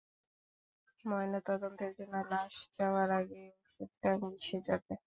ময়নাতদন্তের 1.05 1.91
জন্য 1.97 2.15
লাশ 2.31 2.53
যাওয়ার 2.77 3.09
আগেই 3.19 3.47
ওষুধটা 3.57 4.09
মিশে 4.23 4.57
যাবে। 4.67 4.93